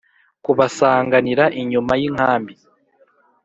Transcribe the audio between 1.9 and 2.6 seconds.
y inkambi